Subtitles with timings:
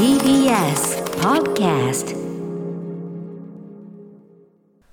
[0.00, 2.16] TBS Podcast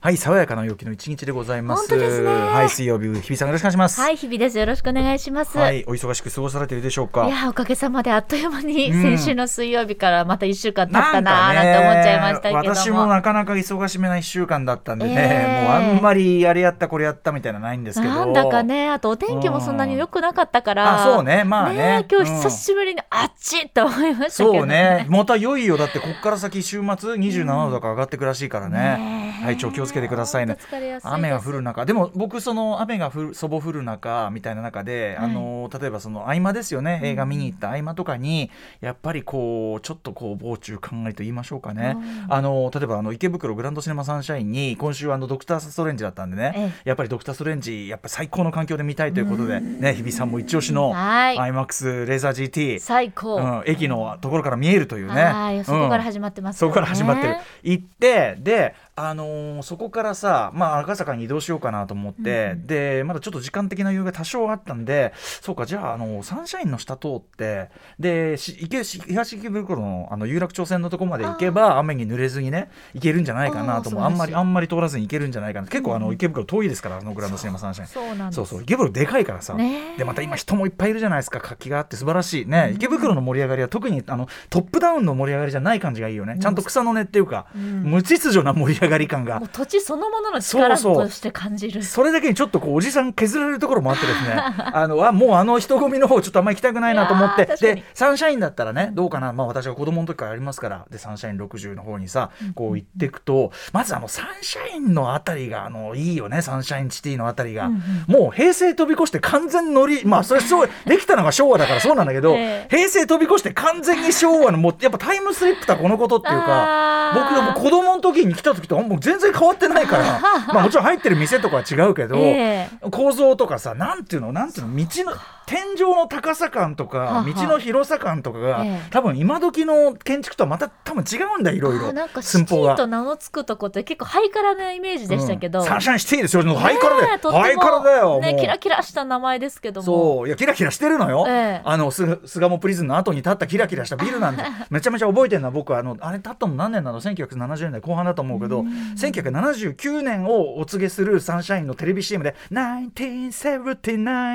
[0.07, 1.89] はい、爽やかな陽気の一日でございます。
[1.89, 3.99] 本当ですねはい、水曜日、日比さんよろしくお願いします。
[3.99, 4.57] はい、日々です。
[4.57, 7.27] よろしくお願いします。、はいい、お忙しく過ごされているでしょうか？
[7.27, 12.59] や、おかげさまであっという間に、うん先週の水曜日からまた一週間経ったなかーなんて思っちゃいましたけども。
[12.59, 18.13] 私もなかなか忙しめな一週間だったんでね、ええもうあんまりあれやったこれやったみたいなのないんですけど。
[18.13, 21.01] なんだかね、あとお天気もそんなに良くなかったから。
[21.01, 28.77] あそうねまあね今日うん久しぶりにあっちって思いましたけど、そうね、またいよいよだってこっから先週末27度とか上がってくらしいからね。
[28.77, 30.57] ねえ体調気をつけてくださいね。
[31.03, 31.85] 雨が降る中。
[31.85, 35.29] でも僕その雨が降るそぼ降る中みたいな中で、はい。
[35.29, 37.01] あの例えばその合間ですよね。
[37.03, 42.33] 映画見に行った合間とかにやっぱりこうちょっとこう傍中考えと言いましょうかね、うん。
[42.33, 51.37] あの例えばあの池袋グランドシネマサンシャインに今週あのドクター・ストレンジだったんでね、えやっぱりドクター・ストレンジやっぱ最高の環境で見たいということで、ね日比さんも一押しのはい。
[51.37, 53.37] IMAX レーザー GT、最高。
[53.37, 57.29] うん、駅のところから見えるというね、はい、そこから始ままってます、そこから始まってる。
[57.29, 57.41] ね。
[57.63, 74.03] 行ってで、あのーそこからさ、まあ、赤坂に移動しようかなと思って、でまだちょっと時間的な余裕が多少あったんでそうかじゃあ、あのサンシャインの下通ってでし池し東池袋のあの有楽町線のとこまで行けば雨に濡れずにね行けるんじゃないかなと思う。
[74.03, 75.67] あんまりあんまり通らずに行けるんじゃないかな。
[75.67, 77.87] 結構あの池袋遠いですからあのグランドシネマサンシャイン。
[77.87, 78.33] そう。
[78.33, 81.39] そうそう池袋でかいからさ、ねえでまた今人もいっぱいいるじゃないですか。
[81.39, 82.45] 活気があって素晴らしい。
[82.47, 87.83] ね、池袋の盛り上がりは特にあのトップダウンの盛り上がりじゃない感じがいいよね、ちゃんと草の根っていうか、ん。
[87.83, 91.05] 無秩序な盛り上がり感がもう土地そのものの力そうそう。
[91.05, 91.83] として感じる。
[91.83, 94.35] それだけにちょっとこうおじさん削られるところもあってですね。
[94.73, 97.45] あのあもうあの人混みの方ちょっとあんまり行きたくないなと思って。
[97.59, 100.85] でサンシャインだったらねどうかな、まあ、私は子供の時からありますから。
[100.89, 106.41] でサンシャイン60の方にさこう行っていくとまずあのサンシャインのあたりがあのいいよね。
[106.41, 112.75] サンシャインシティのあたりが、うんもう平成飛び越して完全乗りまあそれそうできたのが昭和だからそうなんだけど、ええ。
[112.75, 116.97] 平成飛び越して完全に昭和のもうやっぱタイムスリップだこのことっていうか。
[117.13, 120.19] 僕が子供の時に来た時ともう全然変わってないから
[120.53, 122.69] まあもちろん入ってる店とかは違うけど、え。
[122.91, 125.13] 構造とかさなんていうのなんていうの道の
[125.47, 128.89] 天井の高さ感とか道の広さ感とかが、ええ。
[128.91, 131.87] 多分今時の建築とはまた多分違うんだいろいろ。
[131.87, 132.75] あなんかシ寸法が。
[132.75, 132.87] ティと。
[132.87, 135.65] 名の付くとこって結構ハイカラなイメージでしたけど、うん。
[135.65, 139.85] サンシャインシティですよハイカラで、ねえとってもハイカラだよねキラキラした名前ですけども。
[139.85, 140.27] そう。
[140.27, 141.61] いやキラキラしてるのよ、ええ。
[141.63, 148.65] あの巣巣鴨プリズンの後に建ったキラキラしたビルなんで めちゃめちゃ覚えてるのは僕はあのあれ建ったの何年なの？1970年代後半だと思うけど
[148.97, 153.73] 1979年をお告げするサンシャインのテレビ CM で「1979」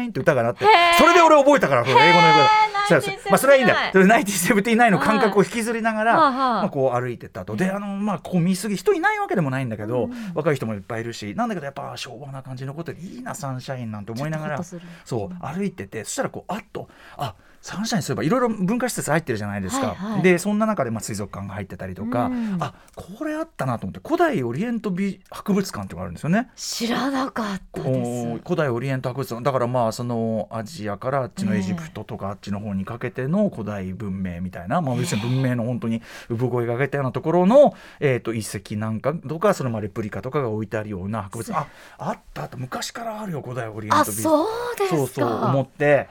[0.09, 0.65] って歌が鳴って
[1.03, 3.15] それで俺覚えたから英語の英語でそうそう。
[3.15, 7.57] 1979まあそれはいいんだよそれ1979の感覚を引きずりながら、まあ、こう歩いてったと。
[7.57, 14.61] であのまあこう見過ぎ人いないわけでもないんだけど、若い人もいっぱいいるしなんだけどやっぱ昭和な感じのことでいいなサンシャインなんて思いながら
[15.05, 16.89] そう歩いててそしたらこうあっと。
[17.17, 20.23] あサンシャインそういえばいろいろ文化施設入ってるじゃないですか、はいはい。
[20.23, 22.59] でそんな中でまあ水族館が入ってたりとか、うん。
[22.61, 26.51] あこれあったなと思って古代オリエント美博物館ってあるんですよね。
[26.57, 28.43] 知らなかったおです。
[28.45, 29.43] 古代オリエント博物館。
[29.43, 41.61] だからまあそのアジアからあっちのエジプトとかあっちの方にかけての古代文明みたいな、まあ、別に文明の本当に産声がけたようなところの、えー、と遺跡なんかとかそのまあレプリカとかが置いてあるような博物館。
[41.99, 44.97] ああったあった昔からあるよ古代オリエンあト美そうですか。
[44.97, 46.09] そうそう思って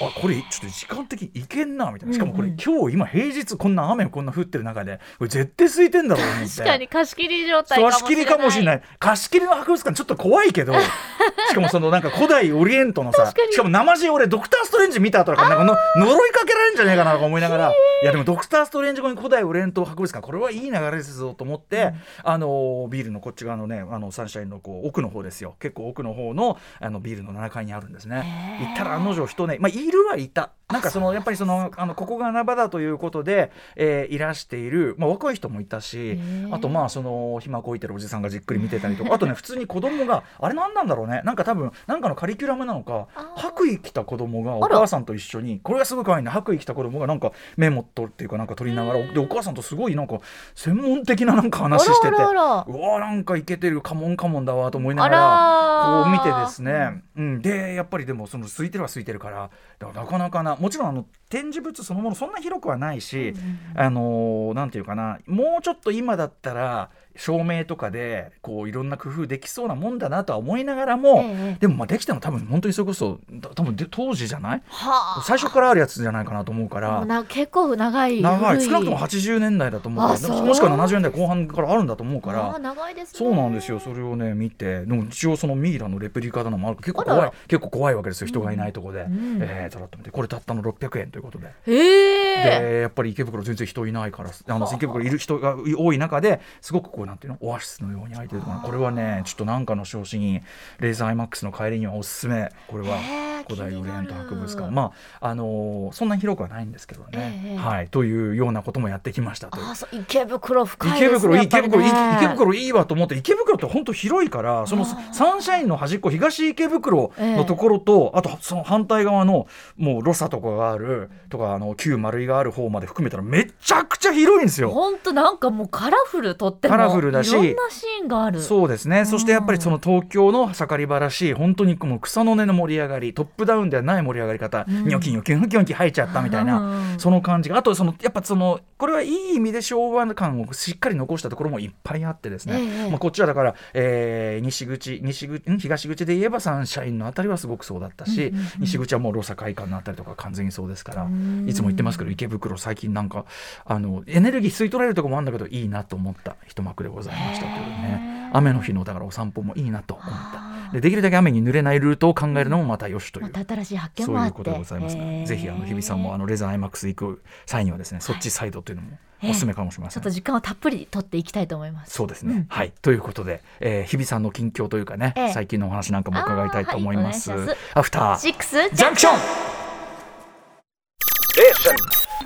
[0.00, 2.14] あこれちょっと時間的にいけんなみたいな。
[2.14, 6.56] しかもこれ、うんうん今日今平日こんな雨こんな降ってる中でこれ絶対空いてんだろうと思って。
[6.56, 8.82] 確かに貸し切り状態貸し切りかもしれない。
[8.98, 10.74] 貸し切りの博物館ちょっと怖いけど
[11.50, 15.64] しかもそのなんか古代オリエントのさしかも生地俺ドクター・ストレンジ見た後だからなんか
[15.96, 17.72] の呪いかけられるんじゃないかなとか思いながら。
[18.02, 25.56] いやでもドクター・ストレンジ後に古代オリエント博物館これはいい流れですぞと思って、あのビールのこっち側のねあのサンシャインのこう奥の方ですよ。
[25.58, 28.58] 結構奥の方のあのビールの7階にあるんですね。
[28.60, 30.52] 行ったら案の定人ねまあいるはいた。
[30.70, 36.18] なんかそのやっぱりそのあのここが穴場だということで、えーいらしている、まあ、若い人もいたし
[36.50, 41.20] あとまあその暇こいてるおじさんがじっくり見てたりとか あとね普通に子供があれ何なんだろうね。
[41.24, 50.18] なんか多分なんかのカリキュラムなのか白衣着た子供がお母さんと一緒にこれがすごい可愛いね白衣着た子供がなんかメモ取っていうかなんか取りながらでお母さんとすごいなんか
[50.54, 52.64] 専門的ななんか話しててうわ
[53.00, 55.20] なんかイケてるカモンカモンだわと思いなあがら。
[55.20, 63.34] らこう見てですね、うん、でやっぱりでもその空いてるは空いてるからだからなかなかなもちろんあの展示物そのものそんな広くはないし、
[63.74, 71.56] あのーなんていうかなもうちょっと今だったら照明とかでこういろんな工夫できそうなもんだなとは思いながらも、ええ。
[71.60, 74.62] でもまあできても多分本当にそれこそだ多分で当時じゃない？
[74.68, 75.22] はあ。
[75.24, 77.04] 最初からあるやつじゃないかなと思うから。
[77.06, 78.56] な結構長い長い。
[78.58, 80.08] 古少なくとも80年代だと思うう。
[80.44, 82.58] もしくは70年代後半からあるんだと思うから。
[82.58, 83.18] 長いですね。
[83.18, 84.80] そうなんですよそれをね見て。
[84.84, 87.32] でも一応そのミイラのレプリカなのもある結構怖い。
[87.48, 90.10] 結構怖いわけですよ人がいないとこで、んえー、とらっと見て。
[90.10, 91.46] これたったの600円ということで。
[91.66, 97.38] へえでやっぱり池袋全然人いないからあの池袋いる人が多い中ですごくこうなんていうの？
[97.40, 100.42] オアシスのように空いてるとこれはねちょっとなんかの表紙に
[100.80, 102.98] レーザーアイマックスの帰りにはおすすめこれは
[103.42, 104.70] 古代オリエント博物館。
[104.70, 107.56] まああのーそんなに広くはないんですけどね、ええ。
[107.56, 109.58] はいというようなこともやってきましたと
[109.92, 119.46] 池袋深い池ね袋池袋池袋いいわと思って池袋って本当広いからそのサンシャインの端っこ東池袋のところと、あとその反対側の
[119.76, 124.70] もうロサとかがあるとかあの旧丸井がある方まで含めたらめちゃくちゃ広いんですよ。
[124.70, 128.42] 本当なんかもうカラフルとってもカラフルだしいろんなシーンがある。
[128.42, 134.84] そうですね、そしてやっぱりその東京の盛り場らしい本当にもう草の根の盛り上がりトップダウンではない盛り上がり方、うん。
[134.88, 137.00] ニョキニョキニョキニョキ入っちゃったみたいな、うん。
[137.00, 137.56] その感じが。
[137.56, 142.90] あとそのやっぱそのこれはいい意味で昭和感をしっかり残したところもいっぱいあってですね、ええ。
[142.90, 148.46] まあ、こっちはだから、えー西口西口ん東口で言えばサンシャインのあたりはすごくそうだったし、うんうんうん。
[148.60, 151.48] 西口はもうロサ会館のあたりとか完全にそうですから、うん。
[151.48, 153.24] いつも言ってますけど池袋最近なんか
[153.64, 163.24] あのエネルギー吸い取られるところもあるんだけどいいなと思った一幕でございましたというね雨の日のだからお散歩もいいなと思ったでできるだけ雨に濡れないルートを考えるのもまたよしという。
[163.24, 164.28] また新しい発見そうもあって。
[164.30, 164.96] いうことでございます。
[164.96, 170.02] から、ぜひあの日比さんもあのレザーアイマックス行く際にはですね、そっちサイドというのもおすすめかもしれません。
[170.02, 171.94] ちょっと時間をたっぷり取っていきたいと思います。
[171.94, 172.46] そうですね、うん。
[172.48, 172.72] はい。
[172.82, 175.32] ということで、えー、日比さんの近況というかね、ええ。
[175.32, 177.30] 最近のお話なんかも伺いたいと思います。
[177.32, 179.18] あーはいお願いしアフターシックスジャンクション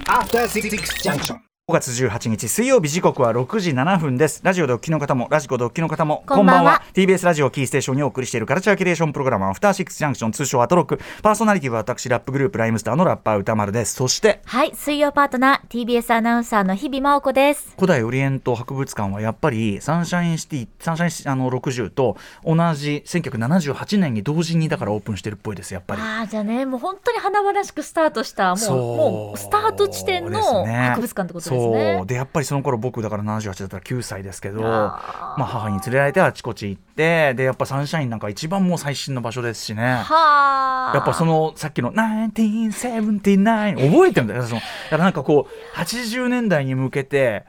[0.07, 0.71] After Six
[1.03, 1.48] Junction.
[1.69, 4.41] 5月18日水曜日時刻は6時7分です。
[4.43, 6.81] ラジオでお聞きの方もラジコでお聞きの方もこんばんは。
[6.95, 10.99] TBS ラジオキーステーションにお送りしているカルチャーキュレーションプログラムアフターシックスジャンクション通称アトロク。
[11.23, 13.93] パーソナリティは私ラップグループライムスターのラッパー宇多丸です。
[13.93, 17.75] そしてはい水曜パートナー TBS アナウンサーの日比麻音子です。
[17.75, 22.17] 古代オリエント博物館はやっぱりサンシャインシティサンシャインあの60と
[22.47, 26.01] 同じ1978年に同時にだからオープンしてるっぽいですやっぱり。
[26.01, 32.07] ああじゃあねもう本当に華々しくスタートしたもうもうスタート地点の博物館ってことですねそう。
[32.07, 35.01] でやっぱりその頃僕だから78だったら9歳ですけどま
[35.39, 39.83] あ、母に連れられてあちこち行ってでやっぱサンシャインなんか一番もう最新の場所ですしね。
[39.83, 40.95] はあ。
[40.95, 44.61] やっぱそのさっきの1979覚えてるんだよその。
[44.61, 47.45] だからなんかこう80年代に向けて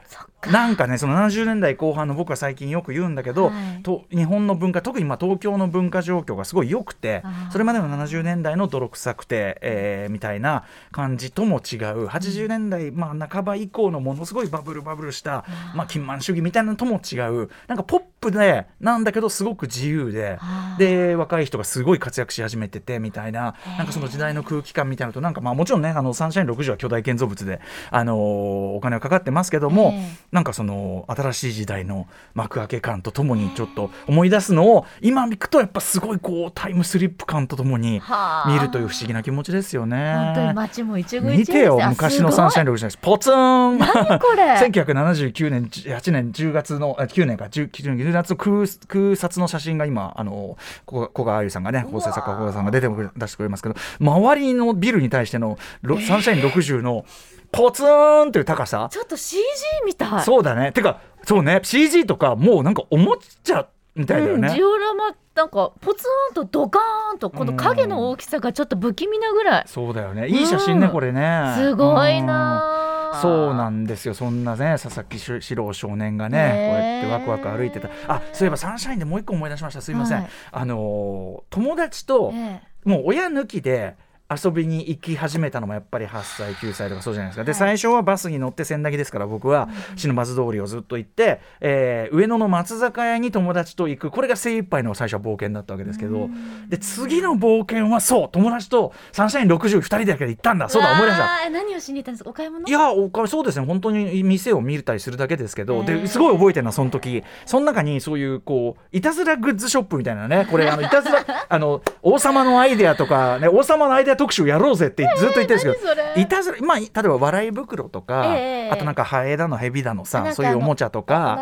[0.48, 3.82] なんかねその70年代後半の僕は最近よく言うんだけど、はい。
[3.82, 12.06] と日本の文化特にまあ東京の文化状況がすごい良くてそれまでの70年代の泥臭くて、えーみたいな感じとも違う。
[12.06, 15.44] 80年代、まあ、半ば以降のものすごいバブルバブルした、
[15.74, 17.50] まあ、金満主義みたいなのとも違う。
[17.66, 20.38] なんかポップでなんだけどすごく自由で
[20.78, 23.54] で若い人がすごい活躍し始めててみたいな。
[23.78, 27.60] なんかその時代の空気感みたいなのとなんかまあもちろんねあのサンシャイン60は巨大建造物で、
[27.90, 38.52] あのーお金はかかってますけども、ええなんかその新しい時代の幕開け感とともにちょっと思い出すのを今見くとやっぱすごいこうタイムスリップ感とともにはあ。
[38.52, 39.90] 見るという不思議な気持ちですよ本
[40.34, 40.52] 当にね。
[40.54, 50.56] 街も一期一会見てよ昔のサンシャインン60ですポツン何これ1979年8年10月のあ9年か 10, 10月の空空撮の写真が今あの
[50.86, 57.04] こ古賀あゆさんがね構成作家古賀さんが出て出してくれますけど周りのビルに対してのロサンシャイン60の
[57.52, 59.42] ポツンという高さ、ちょっと CG
[59.84, 60.24] みたい。
[60.24, 60.72] そうだね。
[60.72, 61.60] てかそうね。
[61.62, 64.62] CG とかもうなんかおもちゃみたいだようん、ねジ。
[64.62, 69.64] オラマなんかポツンとドカーンとこの影の大きさがちょっと不気味なぐらい。
[69.66, 70.28] そうだよね。
[70.28, 70.92] いい写真ね、うん。
[70.92, 71.54] これね。
[71.56, 72.26] すごいうん。
[72.26, 74.14] なあそうなんですよ。
[74.14, 77.88] そんなね佐々木史郎少年がねこうやってワクワク歩いてた。
[78.06, 79.80] あそういえばサンシャインでもう一個思い出しました。
[79.80, 80.30] すいません、はい。
[80.52, 82.60] あのー友達とえ。
[82.84, 83.96] もう親抜きで
[84.30, 87.44] 遊びに行き始めたのもやっぱり8歳9歳とかそうじゃないですか。
[87.44, 87.58] ではい。
[87.58, 94.10] 最初はバスに乗って千駄木ですから僕は篠松通りをずっと行って、えー上野の松坂屋に友達と行く。
[94.10, 96.28] これが精一杯の最初は冒険だったわけですけど
[96.68, 100.68] で次の冒険はそう友達とサンシャイン602人だけで行ったんだ。
[100.68, 102.30] そうだ思い出した何をしに行ったんですか？
[102.30, 102.66] お買い物？
[102.66, 103.66] いやおかそうですね。
[103.66, 107.22] 本当に店を見たりするだけですけど、ですごい覚えてるのはその時。
[107.46, 110.46] その中にそういうこういたずらグッズショップみたいなね。
[110.50, 116.22] これあのいたずらあの王様のアイデアとか、ね、王様のアイデア特集やろうぜってずっと言ってるんですけど、何それ？
[116.22, 121.36] いたずらまあ例えば笑い袋とか、ええあとなんかハエだのヘビだのさかそういうおもちゃとか。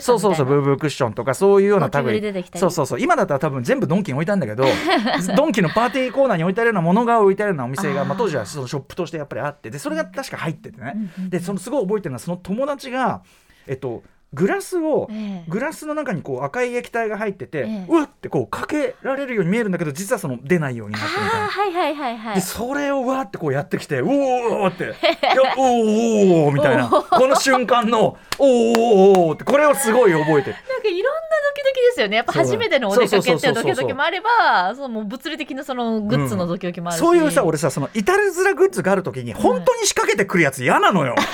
[0.00, 0.34] そうョンみたいうな。
[0.34, 2.44] そそうブーブークッションとかそういうような類。
[2.54, 4.64] そうそうそう今だったら多分全部ドンキに置いたんだけど
[5.36, 11.30] ドンキのパーティーコーナーに置いてあるようなものが置いてあるようなお店がまあ、当時はそのショップとしてやっぱりあってでそれが確か入っててね、うんうんうん。
[11.30, 13.22] でそのすごい覚えてるのはその友達が
[13.66, 14.02] えっと
[14.34, 21.48] グラスを、ええグラスの中にこう赤い液体が入ってて、ええうわってこうかけられるように見えるんだけど実はその出ないようになってるみたいな。
[21.48, 30.56] はいはいはいはいでそれをわーってこうやってきて「うおー!」って「いやおーおー」みたいなこの瞬間の「おーおーおー」ってこれをすごい覚えてる。
[30.68, 41.14] なんかいろんなドキドキですよねやっぱ初めてのお出かけっていうドキドキもあればそのもう物理的なそのグッズのドキドキもあるし、そういうさ俺さその至れづらグッズがある時に本当に仕掛けてくるやつ嫌なのよ。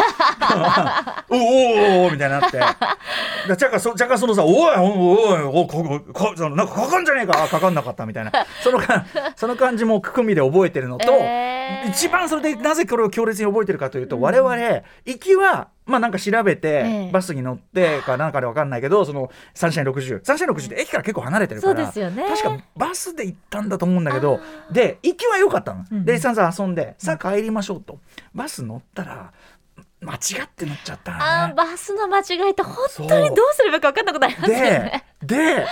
[1.30, 2.60] おーおーおーみたいになって。
[3.48, 8.32] だ若干そ若干そのさ「おいおいおいこここそのなんかかかんじゃねえかあかかんなかった」みたいな。
[8.62, 9.04] そのか
[9.36, 11.90] その感じも含みで覚えてるのと、えー。
[11.90, 14.56] 一番それでなぜこれを強烈に覚えてるかというと、我々
[15.04, 17.10] 行きはまあなんか調べて、ええ。
[17.12, 26.04] バスに乗ってかなんかで分かんないけどそのサンシャイン60サンシャイン60って駅から結構離れてるから確かバスで行ったんだと思うんだけどで行きは良かったの、うん。
[26.04, 27.98] でさんさん遊んでさあ帰りましょうと。
[28.34, 29.32] バス乗ったら
[30.02, 31.52] 間違って乗っちゃったあのね。
[31.54, 32.74] ーバスの間違いって本
[33.08, 35.04] 当にどうすればいいか分かんなくなりますよでね。
[35.22, 35.66] で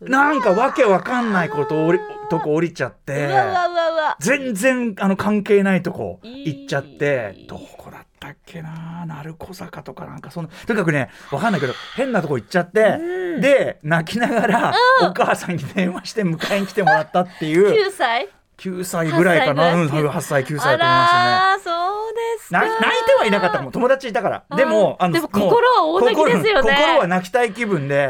[0.00, 4.16] なんかわけわかんないこと降りとこ降りちゃってうわうわうわうわ。
[4.20, 13.40] 全然あの関係ないとこ行っちゃってどこだったっけな鳴子坂とかなんかそんなとにかくねわかんないけど変なとこ行っちゃって、うん。
[13.40, 17.70] で泣きながらお母さんに電話して迎えに来てもらったっていう。
[17.70, 18.28] 9歳？
[18.62, 19.72] 9歳ぐらいかな。
[19.72, 20.16] 8うん歳ぐらい。
[20.16, 21.72] 8歳9歳だと思いますね。
[21.72, 24.56] そうです泣いてはいなかったもう友達いたから。
[24.56, 26.62] でもあーでも心は大泣きですよね。
[26.62, 28.08] 心心は泣きたい気分で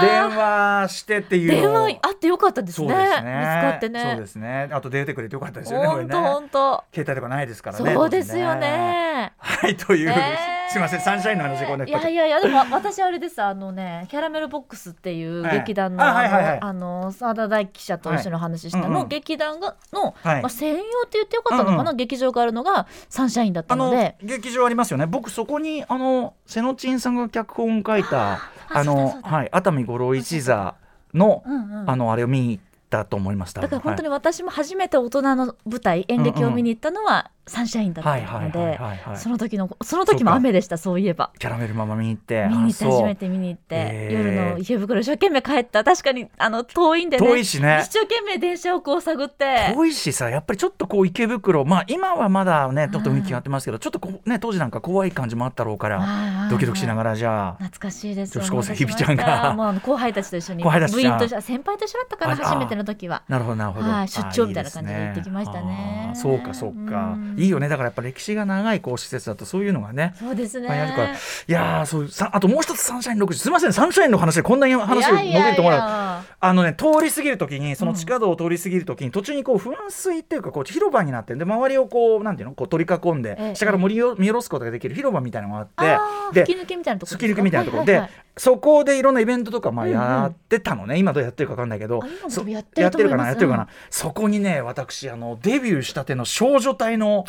[0.00, 2.88] 電話してっていう電話あってよかったですね。
[2.88, 3.36] そうですね。
[3.38, 4.10] 見つかってね。
[4.12, 4.68] そうですね。
[4.72, 9.32] あと出てくれてよかったですよね本当本当携帯とかないですからねそうですよね。
[9.38, 11.90] はいという、えーすいませんサンシャインの話こうねい。
[11.90, 15.58] やいやいやでも私あれですあのねキャラメルボックスっていうはい。
[15.58, 20.42] 劇団のあの澤田大記者と一緒にお話ししたの劇団がのはい。
[20.42, 25.06] まあ専用って言ってよかったのかな劇場があるのがサンシャインだったあのので劇場ありますよね。
[25.06, 30.74] 僕そこにあの瀬野珍さんが脚本書いたああのはい熱海五郎一座
[31.14, 31.42] の
[31.86, 34.18] あのあれを見に行ったと思います多分だから本当にはい。
[34.18, 38.80] 私も初めて大人の舞台演劇を見に行ったのはサンシャインだったので
[39.16, 41.30] その時のその時も雨でしたそういえば。
[41.38, 44.14] キャラメルママ見に行って見に行って初めて見に行って、えー。
[44.14, 45.84] 夜の池袋一生懸命帰った。
[45.84, 47.26] 確かにあの遠いんでね。
[47.26, 47.82] 遠いしね。
[47.84, 49.72] 一生懸命電車をこう探って。
[49.74, 59.54] 遠いしさやっぱりちょっとこう池袋まあ今はまだねちょっと雰囲気変わってますけど、ちょっとこうね当時なんか怖い感じもあったろうから、ドキドキしながららじゃあ懐かしいです女子高生ひびちゃんが。
[59.54, 63.22] もうあの後輩たちと一緒に後輩たち部員と先輩と一緒だったかなあ初めての時は。
[63.28, 66.12] なるほどなるほど、はい出張みたいなあ感じで行ってきましたね。
[66.14, 67.14] そうかそうか。
[67.14, 67.68] うんいいよね。
[67.68, 70.14] だからやっぱ歴史が長いこう施設だとそういうのがね。
[70.18, 70.68] そうですね。
[70.68, 71.14] あるから。
[71.14, 71.16] い
[71.48, 73.72] やーそうさあともう一つサンシャイン6時すみません。
[73.72, 75.72] サンシャインの話でこんなに話を伸びると思う。
[75.74, 82.54] あのね通り過ぎるときにその地下道を通り過ぎるときに、途中にこう噴水っていうかこう広場になってで周りをこうなんていうの？
[82.54, 83.54] こう取り囲んで、ええ。
[83.54, 85.98] 下から見よ見下ろすことができる広場みたいなのがあ
[86.30, 87.78] ってで吹き抜けみたいなところ吹き抜けみたいなとこ。
[87.78, 88.02] ろで、
[88.36, 89.98] そこでいろんなイベントとかまあうんうん。
[89.98, 92.00] やってたのね、今どうやってるか分かんないけど。
[92.46, 93.26] やってるかな？
[93.26, 97.19] やってるかな、うんそこにね私あのデビューしたての少女隊の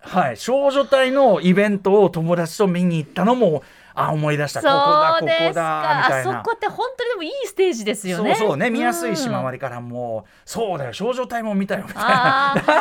[0.00, 3.62] はい少女隊のイベントを友達と見に行ったのも
[3.94, 4.60] あ思い出した。
[4.60, 6.40] ここだここだかみたいな。
[6.40, 8.34] あそこって本当にでもいいステージですよね。
[8.34, 10.26] そうそうね見やすいしうん周りからも。
[10.44, 12.04] そうだよ少女隊も見たよみたい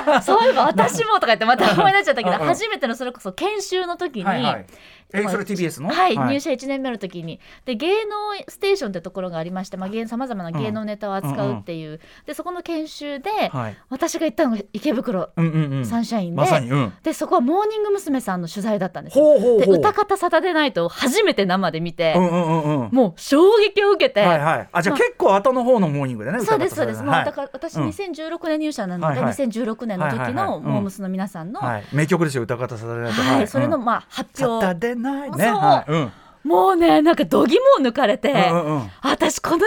[0.05, 0.21] な。
[0.21, 4.65] そういえば私もとか言ってまた思い出しちゃったけど初めてのそれこそ研修の時に、はいはい
[5.13, 5.89] えそれ TBS の？
[5.89, 7.39] はい、入社1年目の時に。
[7.65, 8.15] で芸能
[8.47, 9.77] ステーションってところがありまして
[10.07, 13.77] さまざ、まな芸能ネタを扱うっていう、でそこの研修で、はい。
[13.89, 15.29] 私が行ったのが池袋。
[15.35, 15.85] うんうんうん。
[15.85, 16.93] サンシャインで、まうん。
[17.03, 18.23] でそこはモーニング娘。
[18.23, 19.23] さんの取材だったんですよ。
[19.23, 19.59] ほうほうほう。
[19.65, 22.89] で歌方サタデーナイトを初めて生で見て、うんうんうんうん。
[22.91, 24.69] もう衝撃を受けて、はいはい。
[24.71, 27.25] あじゃあまあ結構後の方のモーニングでねそうですそうです、もうはい。
[27.25, 27.89] だから私うん。
[27.89, 29.33] 2016年入社なので、はいはい。
[29.33, 30.47] 2016年の時はいはいはい。
[30.47, 30.63] のうん。
[30.63, 33.21] モームスの皆さんの、はい、名曲ですよ歌方さだれないと。
[33.21, 35.91] はい、それのうんまあ発サタ表、デーナイトねはい。
[35.91, 36.11] うん。
[36.43, 38.91] もうねなんか度肝を抜かれて、うんうんうん。
[39.01, 39.65] 私この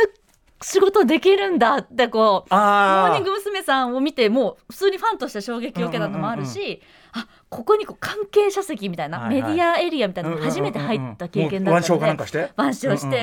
[0.62, 3.14] 仕事できるんだってこうモあー。
[3.14, 3.62] ニング娘。
[3.62, 6.80] さんを見てもう普通にファンとして衝撃を受けたのもあるし、
[7.12, 9.50] あここにこう関係者席みたいな、はいはい。
[9.50, 12.14] メディアエリアみたいなのが初めて入った経験だったので、うんうんう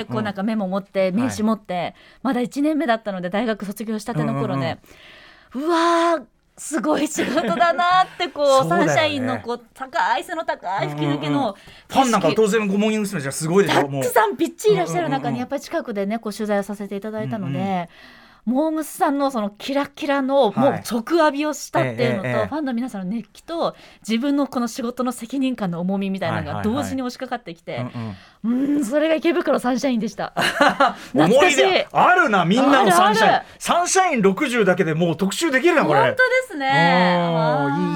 [0.03, 4.82] んこうなんかメモ持って名刺持って、まだ1年目だったので大学卒業したての頃ね、
[5.55, 6.24] うわー
[6.57, 8.69] すごい仕事だなってこう ね。
[8.69, 11.43] サンシャインのこう高い背の高い吹き抜けうんうんうん。
[11.43, 11.57] の
[11.89, 13.22] ファンなんか当然モーニング娘。
[13.22, 17.88] じゃすごいでしょたくさんびっちりいらっしゃる中にやっぱり近くでねこう取材をさせていただいたので、うんうん
[18.45, 23.75] モームスさんのそのキラキラのもうはい直浴びをしたっていうのと、ファンの皆さんの熱気と
[24.07, 27.86] 自分のこの仕事の責任感の重みみたいなのが同時に押しかかってきて、
[28.43, 30.33] うんそれが池袋サンシャインでした。
[31.13, 31.63] 懐かしい。
[31.63, 33.41] 思い出あるなみんなのサンシャイン。
[33.57, 36.01] サンシャイン60だけでもう特集できるなこれ。
[36.01, 36.17] 本当で
[36.50, 37.29] すね。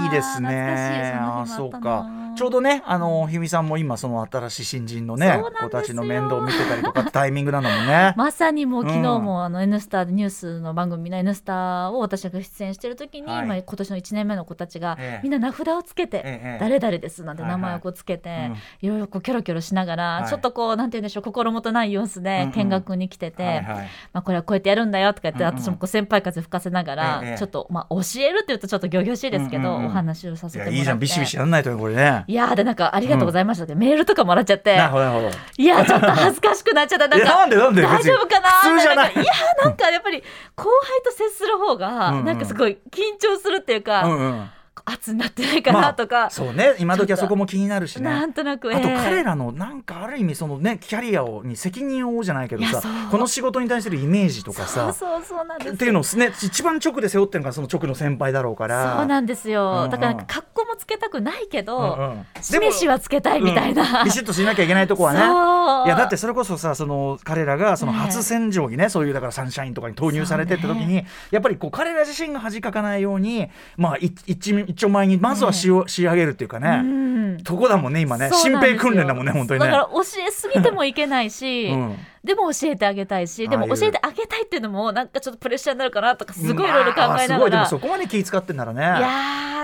[0.03, 1.17] いいですね。
[1.19, 2.05] あそうか。
[2.37, 8.13] ちょうどねあのひみさんも今その新しい新人のね子たちの面倒を見てたりとかタイミングなのもね。
[8.17, 13.45] まさにもう昨日も、あの N スタでニュースの番組の N スタを私が出演してる時に、はい。
[13.45, 15.19] まあ、今年の1年目の子たちが、ええ。
[15.23, 16.57] みんな名札をつけて、ええ。
[16.59, 18.57] 誰々ですなんてはいはい名前をこうつけて、うん。
[18.81, 20.29] いろいろこうキョロキョロしながら、はい。
[20.29, 22.51] ちょっとこうなんて言うんでしょう心もとない様子うんでうん。
[22.51, 23.65] 見学に来てて、はいはい。
[24.13, 25.59] まあ、これはこうやってやるんだよとか言って、うんうん。
[25.59, 29.81] 私もこう先輩風吹かせながら、ええちょっと、まあ、教えるっていうとちょっと仰々しいですけど、うんうん。
[29.81, 30.75] うんお話をさせてもらって。
[30.75, 32.23] いやいいじゃんビシビシやんないとよこれね。
[32.27, 34.75] いやーでなんかありがとうございましたって、メールとかもらっちゃって。
[34.75, 35.37] なるほどなるほど。
[35.57, 37.07] いやちょっと恥ずかしくなっちゃった。
[37.07, 38.47] なんかなんでなんで大丈夫かな
[38.95, 39.07] な。
[39.07, 39.11] い。
[39.11, 40.21] んかいやなんかやっぱり
[40.55, 42.25] 後輩と接する方がうんうん。
[42.25, 44.49] なんかすごい緊張するっていうか、うんうん。
[44.89, 46.75] 圧になってないかなとか、そうね。
[46.79, 48.03] 今時はそこも気になるしね。
[48.03, 48.95] なんとなく、あとええ。
[48.95, 58.97] 彼らのなんかある意味そのねキャリアをに責任を負うじゃないけどさこの仕事に対するイメージとかさそうそうそうなんですっていうのをね一番直で背負ってるのがその直の先輩だろうから。
[58.97, 62.25] そうなんですよ、だから格好もつけたくないけど、うんうん。
[62.41, 64.05] しめしはつけたいみたいな、うん。
[64.05, 65.19] ビシッとしなきゃいけないとこはね。
[65.19, 67.97] いやだってそれこそさその彼らがそのええ。
[67.99, 76.87] 初洗浄機ね、そういうだからサンシャインとかに投入されてって時に、やっぱりこう彼ら自身が恥かかないようにまあい一一丁前にまずは仕,、仕上げるっていうかね、う
[77.35, 77.37] ん。
[77.43, 78.29] とこだもんね今ね。
[78.33, 79.67] 新兵訓練だもんね本当にね。
[79.67, 88.81] だから教えすぎてもいけないし、うんでも教えてあげたいしでも教えてあげたいっていうのもなんかちょっとプレッシャーになるかなとかすごいいろいろ考えながら、ごいでもそこまで気使ってんならね。
[88.81, 89.07] いや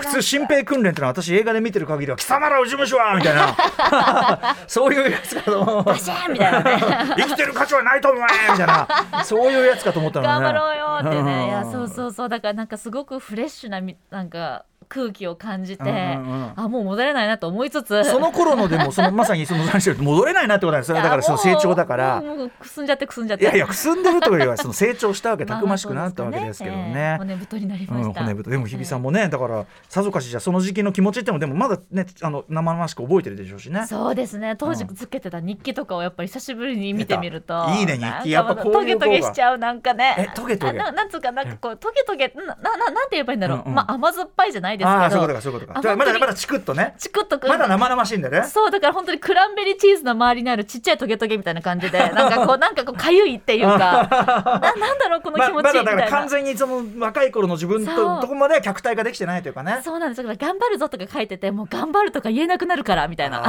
[0.00, 4.56] 普通新兵訓練ってのは私映画で見てる限りは貴様らの事務所はみたいな。
[4.66, 5.84] そういうやつかと思う。
[5.84, 6.78] バシーンみたいなね。
[7.16, 9.24] 生きてる価値はないと思えみたいな。
[9.24, 10.32] そういうやつかと思ったのね。
[10.32, 11.26] 頑張ろうよってうん。
[11.26, 12.28] ねいやそうそうそう。
[12.28, 16.52] だからなんかすごくフレッシュなみなんか空気を感じて、うんうんうん。
[16.56, 18.04] あもう戻れないなと思いつつ。
[18.04, 22.22] その頃のでもそのまさにその戻れないなってことなんですそれはだからその成長だから。
[22.58, 23.44] くすんじゃってくすんじゃって。
[23.44, 27.16] いやいやくすんでるというよりはその成長したわけまあたくましくなったわけですけどね。
[27.18, 33.86] 骨太になりまうん、した、骨太でも日比さんもねだからさぞかしじゃその時期の気持ちってのもでもまだねあの生々しく覚えてるでしょうしね。
[33.86, 34.56] そうですね。
[34.56, 37.66] 当時つけてた日記とかをやっぱり久しぶりに見てみると。
[37.70, 38.30] いいね日記。
[38.30, 40.16] やっぱこうトゲトゲしちゃうなんかね。
[40.18, 40.78] えトゲトゲ？
[40.80, 43.74] あななんつうかなんかこうトゲトゲななななんて言えばいいんだろう、うんうん。
[43.74, 45.96] まあ甘酸っぱいじゃないですああけどそういうことかそういうことか。
[45.96, 46.94] まだまだチクッとね。
[46.98, 48.48] チクッとくるまだ生々しいんだよね。
[48.48, 59.80] そうだから本当にクランベリーチーズの周りにあるちっちゃいトゲトゲみたいな感じで なんかこうなんかこうかゆいっていうか ななんだろうこのま気持まだだからちいいみたいな、完全にその若い頃の自分ととこまでは客体ができてないというかね。
[59.84, 63.40] そうなんですだから頑張るぞとか書いててもう頑張るとか言えなくなるからみたいな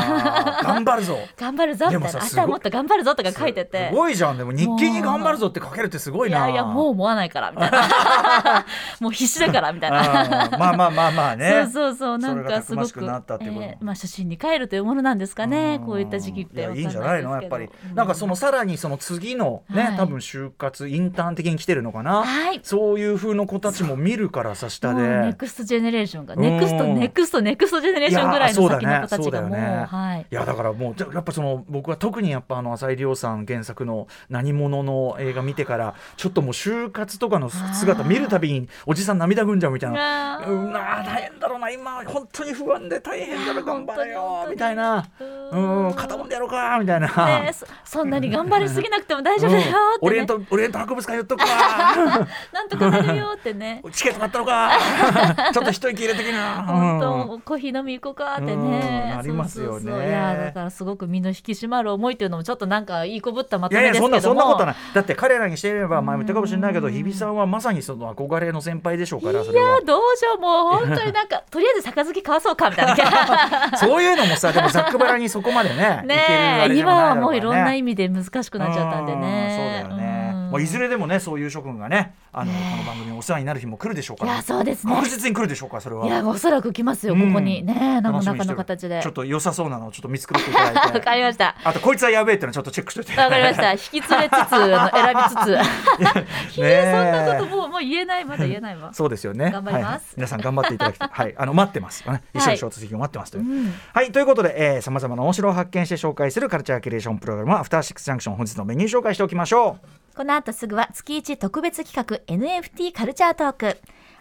[0.64, 1.18] 頑張るぞ。
[1.40, 6.38] 頑張るぞみたいな明日はもっと頑張るぞとか書いててすごいじゃんでも日記に頑張るぞって書けるってすごいな。
[6.38, 8.66] いやいやもう思わないからみたいな
[9.00, 10.00] もう必死だからみたいな。
[10.00, 11.68] あーまあまあまあまあね。
[11.72, 12.18] そうそうそう。
[12.18, 17.32] なんかすごくなったっていうことえーまあ初心に帰るというものなんですかねこういった時期っていいいんじゃないの？
[17.32, 19.98] やっぱり、なんかそのさらにその次のね、はい。
[19.98, 22.60] 多分就活インターン的に来てるのかな、はい。
[22.64, 26.34] そういう風の子たちも見るからさ下もうネでクストジェネレーションが。
[26.34, 29.86] うん next next next generation ぐらいの先の子たちがもううだよね。
[29.86, 30.26] はい。
[30.30, 40.44] いやだからもうじゃやっぱその僕は特にやっぱあの朝井リョウさん原作の「何者」の映画見てからちょっともう就活とかの姿見るたびにおじさん涙ぐんじゃうみたいな。
[40.46, 41.70] うん、あー大変だろうな。
[41.70, 44.48] 今本当に不安で大変だろ頑張れよ。
[44.50, 45.06] みたいな。
[45.52, 45.88] ううん。
[45.90, 46.78] ん片もんでやろうか。
[46.80, 50.00] みたいな、ねえそそんなに頑張りすぎなくても大丈夫だようんってね。
[50.02, 51.48] オリエントオリエント博物館言っとくか
[52.52, 53.82] なんとかなるよってね。
[53.92, 54.72] チケット買ったのか。
[55.54, 56.64] ちょっと一息入れてきな。
[56.64, 57.00] 本うん。
[57.00, 58.72] 当コーヒー飲み行こうかってうん。
[58.72, 60.08] ねなりますよね。
[60.08, 64.76] いやだからすごく身の引き締まる思いっていうのもちょっとなんかいいこぶったまいやいとめですやそんなそんなけどもことはない。
[64.94, 69.70] だって彼らにしてみれば前も言ったかもしれないけど日比さんはまさにその憧れの先輩でしょうからそいれは。
[69.78, 70.42] やどうしよう。
[70.42, 73.78] もう本当になんかとりあえず杯交わそうかみたいな。
[73.78, 76.68] そういうのもさでもざっくばらんにそこまでね ね。
[76.72, 79.82] 今はもういろんな意味で難しくなっちゃったんでね。
[79.84, 80.15] うんそうだよね
[80.56, 80.62] うん。
[80.62, 84.34] もういずれでもねそういう諸君がねあの、この番組にお世話になる日も来るでしょうから。
[84.34, 84.94] いやそうですね。
[84.94, 86.06] 確実に来るでしょうかそれは。
[86.06, 87.62] いやおそらく来ますよここに。
[87.62, 89.02] うんね何も中の形で。
[89.02, 91.56] ちょっと良さそうなのをちょっと見繕っていただい わてかりました。
[91.64, 93.20] あとこいつはやべえってのちょっとチェックしといて。
[93.20, 93.72] わかりました。
[93.74, 96.52] 引き連れつつあの 選びつつ。
[96.56, 96.72] ひねえ。
[96.86, 98.26] えそんなこともうもう言えない。
[98.26, 98.94] まだ言えないわ。
[98.94, 99.52] そうですよね。
[99.52, 100.06] 頑張ります。
[100.08, 101.10] はい皆さん頑張っていただきたい。
[101.12, 102.10] はい、あの待ってます。
[102.10, 103.44] ね一緒にショート席を待ってますという。
[103.44, 103.74] うん。
[103.94, 110.05] はい、ということで、さまざまな面白を発見して紹介するカルチャーキュレーションプログラムはアフターシックスジャンクション本日のメニュー紹介しておきましょう。
[110.16, 113.78] この後すぐは月一特別企画 NFT カルチャートーク。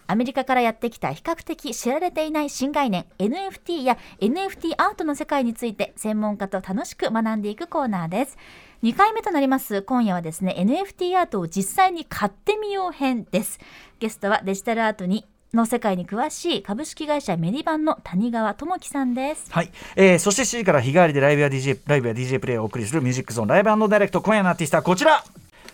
[0.09, 8.37] アメリカからやってきた比較的知られていない新概念 NFT や NFT アートの世界について専門家と楽しく学んでいくコーナーです。
[8.83, 13.61] 2回目となります今夜はですね NFT アートを実際に買ってみよう編です。
[14.01, 19.47] ゲストはデジタルアートにの世界に詳しい株式会社メディバンの谷川智樹さんです。
[19.51, 25.23] はい、えー、そして7時から日替わりでライブや DJ ライブや DJ プレイをお送りするミュージックゾーンライブダイレクト今夜のアーティストはこちら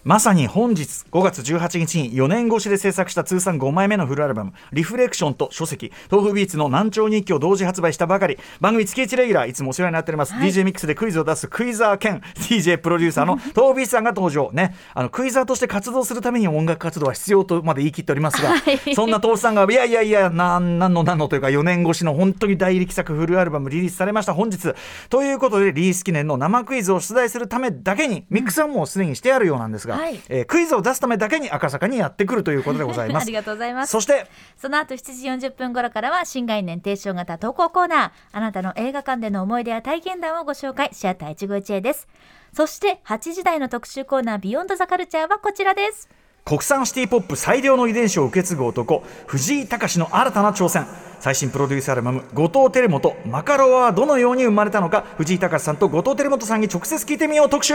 [0.03, 8.39] まさに本日5月18日に4年越しで制作した通算5枚目のフルアルバム「リフレクション」と書籍「豆腐ビーツの難聴日記」を同時発売したばかり。
[8.61, 10.49] 番組月1レギュラーいつもお世話になっております、はい。
[10.49, 14.51] DJ ミックスでクイズを出すクイザー兼 DJ プロデューサーの 豆腐ビーツさんが登場。
[14.53, 18.95] ねあのクイザーとして活動するために音楽活動は必要とまで言い切っておりますが、はい。
[18.95, 24.33] そんな豆腐さんがいやいやいやなんなんのなんのというか4年越しの本当に大力作フルアルバムリリースされました。
[24.33, 24.73] 本日
[25.11, 30.21] ということでリリース記念の生クイズを出題するためだけに、ミックスはもうすでにしてあるようなんですが、はい。
[30.29, 33.91] えークイズを出すためだけに赤坂にやってくるということでございま あすりがとうございます。
[33.91, 34.27] そして
[34.57, 38.11] その後7時40分頃からは新概念提唱型投稿コーナー。
[38.33, 40.91] あなたの映画館での思い出や体験談をご紹介。
[40.93, 42.09] シアター一期一会です。
[42.53, 46.09] そして8時台の特集コーナービヨンドザカルチャーはこちらです。
[46.45, 50.87] 国産シティポップ最良の遺伝子を受け継ぐ男藤井隆の新たな挑戦。
[51.21, 57.75] 最新プロデュースアルバム「後藤輝元マカロワ」はどのように生まれたのか藤井隆さんと後藤輝元さんに直接聞いてみよう特集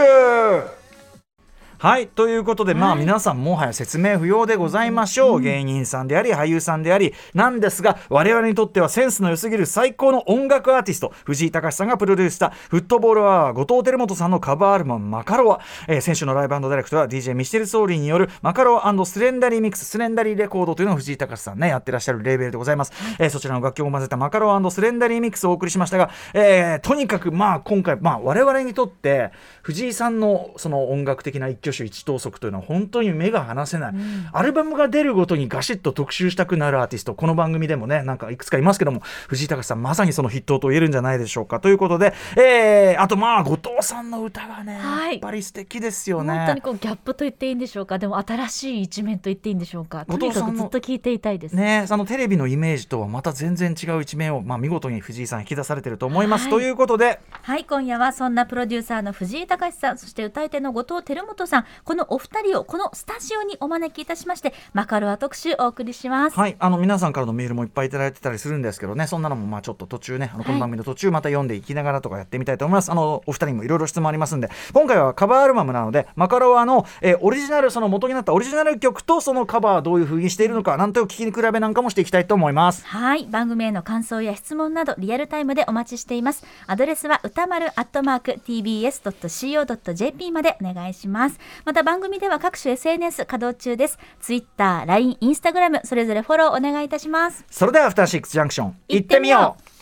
[1.78, 7.12] はいということで、まあ皆さんもはや説明不要でございましょう、芸人さんであり俳優さんであり。
[7.34, 11.12] なんですが我々にとってはセンスの良すぎる最高の音楽アーティスト。
[11.26, 29.30] 藤井隆さんがプロデュースしたフットボールアワー後藤輝元さんのカバーアルバム「マカロワ」えー先週のライブダイレクトは DJ ミシテル・ソーリーによるマカロワスレンダリーミックススレンダリーレコードというのを藤井隆さんねやってらっしゃるレーベルでございます、えーそちらの楽曲を混ぜたマカロワスレンダリーミックスをお送りしましたが、えーとにかくまあ今回まあ我々にとって
[29.62, 33.94] 藤井さんのその音楽的な一挙手一投足というのは本当に目が離せない、
[34.32, 41.60] アルバムが出るごとにガシッと特集したくなるアーティストこの番組でもねなんかいくつかいますけども藤井隆さんまさにその筆頭と言えるんじゃないでしょうか。
[41.60, 45.12] ということで、えーあとまあ後藤さんの歌がね、はい。
[45.12, 46.32] やっぱり素敵ですよね。
[46.34, 47.98] 本当にこうギャップと言っていいんでしょうか。
[47.98, 50.04] でも新しい一面と言っていいんでしょうか。
[50.06, 56.42] とにか後藤さんのくずっと聞いていたいです、ね、あのテレビのイメージとはまた全然違う一面を、まあ、見事に藤井さん引き出されてると思います。
[56.44, 56.50] はい。
[56.50, 57.20] ということで。
[57.42, 57.64] はい。
[57.64, 69.06] 今夜はそんなプロデューサーの藤井隆さんそして歌い手の後藤輝元さんこのお二人をこのスタジオにお招きいたしましてマカロワ特集お送りします、はい、あの皆さんからのメールもいっぱいいただいてたりするんですけどね。
[69.06, 82.84] そんなのもまあちょっと途中ねあのこの番組の途中また読んでいきながらとかやってみたいと思います、あのお二人にもいろいろ質問ありますんで今回はカバーアルバムなのでマカロワの、えーオリジナルその元になったオリジナル曲とそのカバーはどういう風にしているのかなんと聞き比べなんかもしていきたいと思います。
[82.86, 83.24] はい。
[83.26, 86.44] 番組への感想や質問などリアルタイムでお待ちしています。
[86.66, 93.98] アドレスは歌丸アットマーク tbs.co.jp までお願いしますまた番組では各種 SNS 稼働中です。
[94.20, 97.44] Twitter、LINE、Instagram それぞれフォローお願いいたします。
[97.50, 99.76] それではアフターシックスジャンクション行行っててみっみよよう。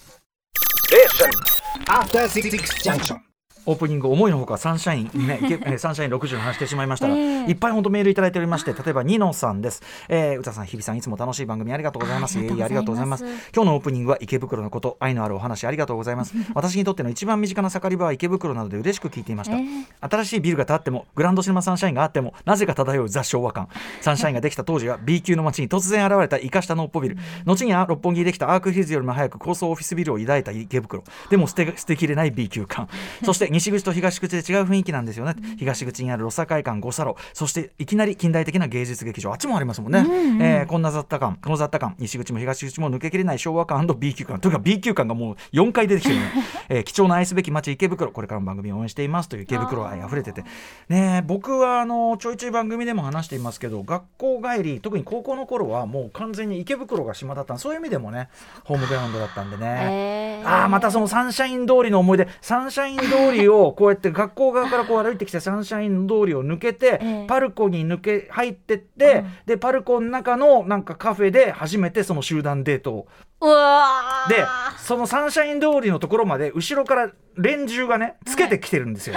[1.87, 3.34] After Six Junction.
[3.67, 7.51] オープニング思いのほかサンシャインね、サンシャイン 60の話してしまいましたが、ええ。
[7.51, 12.39] いっぱい本当メールいただいておりまして例えばニノさんです、えー、歌さん日比さんいつも楽しい番組ありがとうございます。
[12.39, 13.25] ありがとうございます。
[13.55, 16.35] 今日のオープニングは池袋のこと愛のあるお話ありがとうございます。
[16.55, 19.65] 私にとっての一番身近な盛り場は池袋などで嬉しく聞いていました、ええ。
[20.09, 23.69] 新しいビルが建ってもグランドシネマサンシャインがあってもなぜか漂うザ昭和感。
[24.01, 27.17] サンシャインができた当時は B 級の街に突然現れた生かしたのっぽビル。
[27.45, 31.05] 後には六本木にできたアークヒルズよりも早く高層オフィスビルを抱いた池袋。
[31.31, 32.89] でも捨て捨てきれない B 級感
[33.25, 35.37] そして西口と東口で違う雰囲気なんですよね。
[35.59, 37.17] 東口にあるロサ会館五サロ。
[37.33, 40.05] そしていきなり近代的な芸術劇場あっちもありますもんね、
[40.41, 41.95] えーこんな雑多感この雑多感。
[41.99, 43.87] 西口も東口も抜けきれない昭和感。
[43.87, 46.33] &B 級感というか B 級感がもう4回出てきてるね、
[46.69, 48.11] えー貴重な愛すべき街池袋。
[48.11, 50.43] これからも番組を応援していますという池袋愛あふれてて。
[50.89, 57.57] ねえ僕はあのちょいちょい番組でも話していますけど学校帰り特に高校の頃はもう完全に池袋が島だった。
[57.59, 58.29] そういう意味でもね
[58.65, 60.49] ホームグラウンドだったんでね、えー。
[60.49, 62.27] ああまたそのサンシャイン通りの思い出。
[62.41, 67.27] サンシャイン通りをこうやって学校側からこう歩いてきてサンシャイン通りを抜けて、ええ。
[67.27, 69.33] パルコに抜け入ってって、うん。
[69.47, 73.09] でパルコの中のなんかカフェで初めてその集団デートを。
[73.41, 74.29] うわー。
[74.29, 74.45] で
[74.79, 79.17] そのサンシャイン通りのところまで後ろから連中がねつけてきてるんですよ、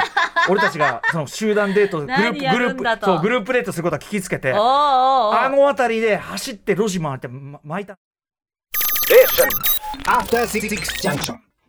[0.49, 7.97] 俺たちが その集団デートグループグループそうグループデートすることは聞きつけてあの辺りで走って路地回ってま巻いた。
[10.05, 10.69] After Six
[11.01, 11.46] Junction.